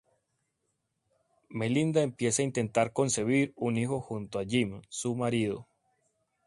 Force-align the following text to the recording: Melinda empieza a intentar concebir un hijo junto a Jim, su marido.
Melinda 1.51 2.01
empieza 2.01 2.41
a 2.41 2.45
intentar 2.45 2.91
concebir 2.91 3.53
un 3.55 3.77
hijo 3.77 3.99
junto 4.01 4.39
a 4.39 4.45
Jim, 4.45 4.81
su 4.89 5.15
marido. 5.15 5.67